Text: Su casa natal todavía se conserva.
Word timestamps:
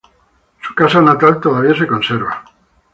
Su 0.63 0.73
casa 0.73 0.99
natal 0.99 1.39
todavía 1.39 1.75
se 1.77 1.85
conserva. 1.85 2.43